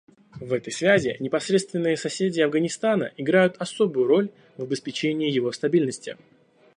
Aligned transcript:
В 0.39 0.53
этой 0.53 0.73
связи 0.73 1.15
непосредственные 1.19 1.95
соседи 1.95 2.41
Афганистана 2.41 3.11
играют 3.17 3.57
особую 3.59 4.07
роль 4.07 4.31
в 4.57 4.63
обеспечении 4.63 5.29
его 5.29 5.51
стабильности. 5.51 6.17